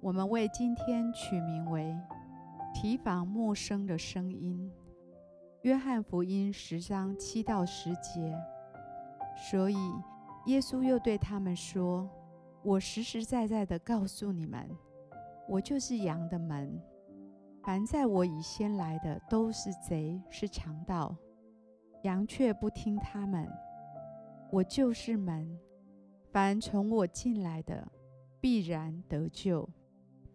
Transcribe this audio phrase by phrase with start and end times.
[0.00, 1.92] 我们为今天取名为
[2.72, 4.70] “提防陌生的声音”。
[5.62, 8.32] 约翰福音十章七到十节。
[9.50, 9.76] 所以
[10.46, 12.08] 耶稣又对他们说
[12.62, 14.68] ：“我实实在在的告诉你们，
[15.48, 16.80] 我就是羊的门。
[17.64, 21.14] 凡在我以先来的，都是贼，是强盗。”
[22.04, 23.48] 羊却不听他们。
[24.52, 25.58] 我就是门，
[26.30, 27.86] 凡从我进来的，
[28.40, 29.68] 必然得救，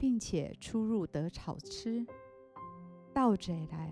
[0.04, 2.06] 并且出入得草吃。
[3.14, 3.90] 盗贼来，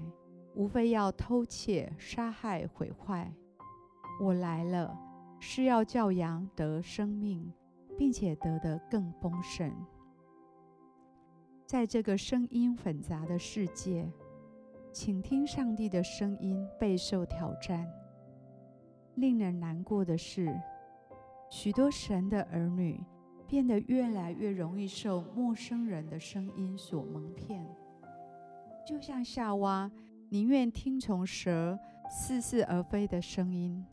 [0.53, 3.33] 无非要偷窃、杀害、毁坏。
[4.21, 4.93] 我来了，
[5.39, 7.49] 是要叫羊得生命，
[7.97, 9.73] 并且得的更丰盛。
[11.65, 14.11] 在这个声音混杂的世界，
[14.91, 17.89] 请听上帝的声音备受挑战。
[19.15, 20.53] 令人难过的是，
[21.49, 23.01] 许多神的儿女
[23.51, 27.61] 变得越来越容易受陌生人的声音所蒙骗，
[28.87, 29.91] 就像夏娃
[30.29, 31.77] 宁愿听从蛇
[32.09, 33.85] 似是而非的声音，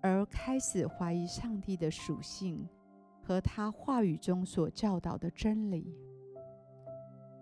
[0.00, 2.68] 而开始怀疑上帝的属性
[3.22, 5.94] 和他话语中所教导的真理。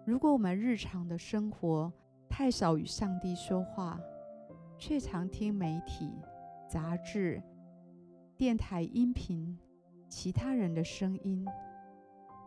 [0.04, 1.90] 如果我们日常的生活，
[2.28, 3.98] 太少与上帝说话，
[4.76, 6.12] 却常听媒体、
[6.68, 7.42] 杂志、
[8.36, 9.58] 电台音频、
[10.08, 11.46] 其他人的声音。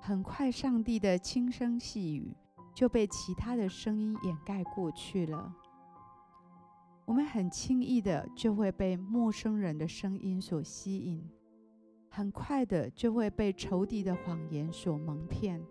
[0.01, 2.35] 很快，上帝的轻声细语
[2.73, 5.53] 就被其他的声音掩盖过去了。
[7.05, 11.27] 我们很轻易的就会被陌生人的声音所吸引，
[12.09, 15.61] 很快的就会被仇敌的谎言所蒙骗。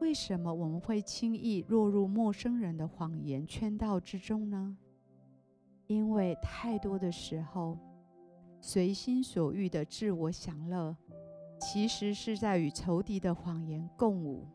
[0.00, 4.76] 为什么我们会轻易落入陌生人的谎言圈套之中呢？
[5.86, 7.78] 因为太多的时候，
[8.66, 10.96] 随心所欲的自我享乐，
[11.60, 14.48] 其实是在与仇敌的谎言共舞。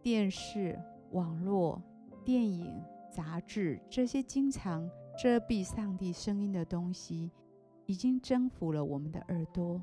[0.00, 0.80] 电视、
[1.10, 1.82] 网络、
[2.24, 4.88] 电影、杂志这些经常
[5.22, 7.30] 遮蔽上帝声音的东西，
[7.84, 9.78] 已经征服了我们的耳朵，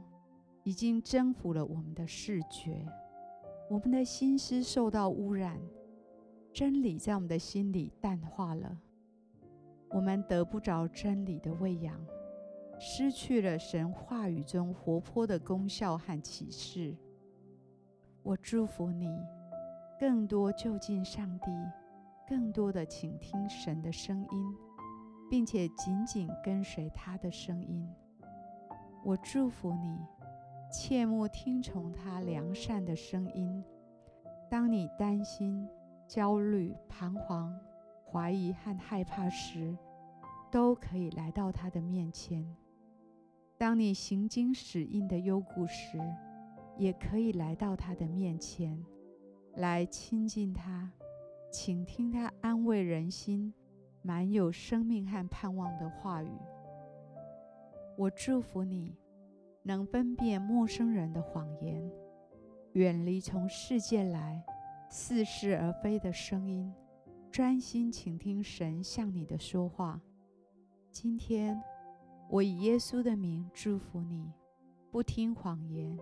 [0.63, 2.83] 已经征服了我们的视觉。
[3.69, 5.61] 我们的心思受到污染，
[6.51, 8.75] 真理在我们的心里淡化了，
[9.91, 11.95] 我们得不着真理的喂养，
[12.79, 16.95] 失去了神话语中活泼的功效和启示。
[18.23, 19.07] 我祝福你，
[19.99, 21.51] 更多就近上帝，
[22.27, 24.55] 更多的倾听神的声音，
[25.29, 27.87] 并且紧紧跟随他的声音。
[29.03, 29.99] 我祝福你。
[30.71, 33.63] 切莫听从他良善的声音。
[34.51, 35.67] 当你担心、
[36.07, 37.59] 焦虑、彷徨、
[38.05, 39.75] 怀疑和害怕时，
[40.51, 42.43] 都可以来到他的面前；
[43.59, 45.99] 当你行经死荫的幽谷时，
[46.77, 48.81] 也可以来到他的面前，
[49.55, 50.89] 来亲近他，
[51.51, 53.53] 倾听他安慰人心、
[54.01, 56.31] 满有生命和盼望的话语。
[57.97, 58.95] 我祝福你。
[59.61, 61.91] 能分辨陌生人的谎言，
[62.71, 64.41] 远离从世界来
[64.89, 66.73] 似是而非的声音，
[67.29, 70.01] 专心倾听神向你的说话。
[70.89, 71.61] 今天，
[72.31, 74.31] 我以耶稣的名祝福你，
[74.91, 75.97] 不听谎言，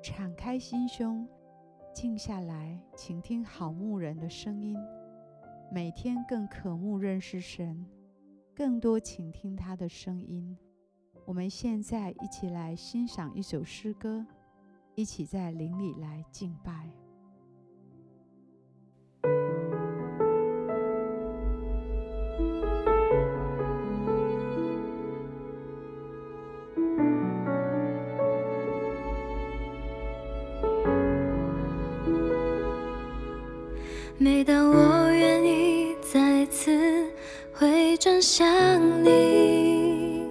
[0.00, 1.26] 敞开心胸，
[1.92, 4.76] 静下来倾听好牧人的声音，
[5.68, 7.84] 每天更渴慕认识神，
[8.54, 10.56] 更多倾听他的声音。
[11.24, 14.24] 我们现在一起来欣赏一首诗歌，
[14.94, 16.88] 一起在灵里来敬拜。
[34.26, 36.76] 每当我愿意再次
[37.52, 38.44] 回转向
[39.04, 40.24] 你，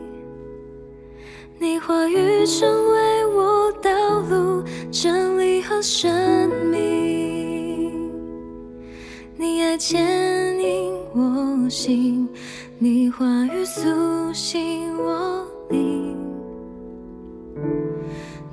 [1.57, 4.61] 你话语成为我道路、
[4.91, 6.11] 真理和生
[6.69, 8.11] 命。
[9.37, 12.27] 你爱牵引我心，
[12.77, 13.79] 你话语苏
[14.33, 16.17] 醒我灵。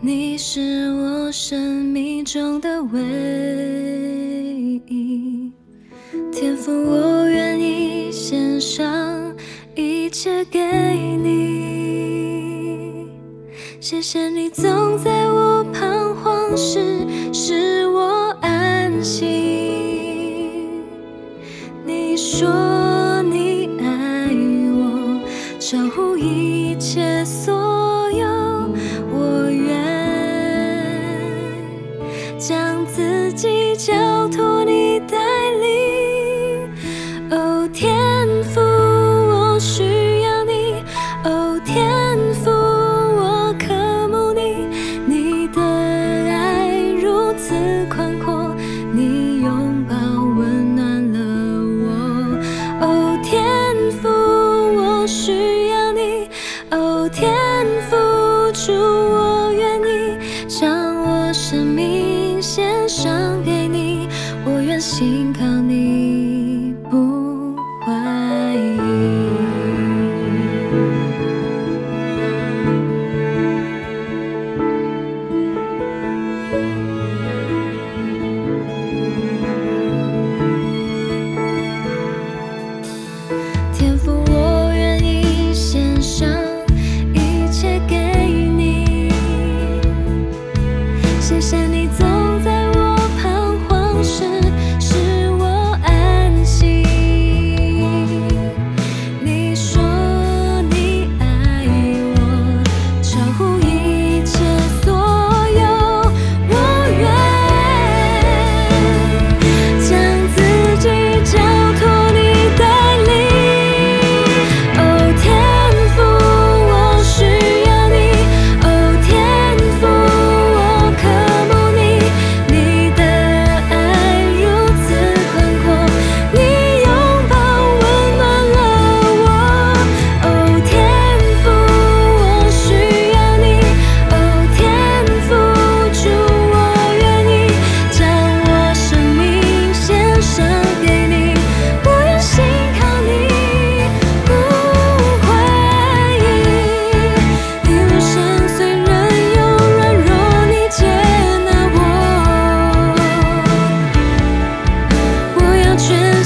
[0.01, 0.61] 你是
[0.93, 3.92] 我生命中的唯一。
[6.71, 9.35] 我愿意献上
[9.75, 10.61] 一切给
[11.23, 11.63] 你？
[13.81, 19.31] 谢谢你总在我彷徨时使我安心。
[21.85, 24.31] 你说你爱
[24.73, 25.21] 我
[25.59, 26.52] 守护一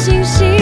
[0.06, 0.56] 惊喜